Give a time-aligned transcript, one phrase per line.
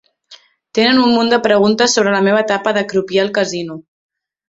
[0.77, 3.83] Tenen un munt de preguntes sobre la meva etapa de crupier al casino.